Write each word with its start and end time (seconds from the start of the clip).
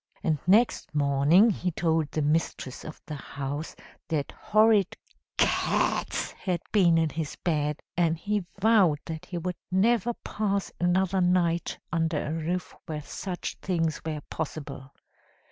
And 0.23 0.39
next 0.47 0.95
morning 0.95 1.51
he 1.51 1.69
told 1.69 2.09
the 2.09 2.23
Mistress 2.23 2.83
of 2.83 2.99
the 3.05 3.13
house 3.13 3.75
that 4.07 4.31
horrid 4.31 4.97
CATS 5.37 6.31
had 6.31 6.59
been 6.71 6.97
in 6.97 7.11
his 7.11 7.35
bed, 7.43 7.79
and 7.95 8.17
he 8.17 8.43
vowed 8.59 8.97
that 9.05 9.25
he 9.27 9.37
would 9.37 9.57
never 9.69 10.15
pass 10.23 10.71
another 10.79 11.21
night 11.21 11.77
under 11.91 12.17
a 12.17 12.33
roof 12.33 12.73
where 12.87 13.03
such 13.03 13.57
things 13.61 14.01
were 14.03 14.21
possible. 14.31 14.91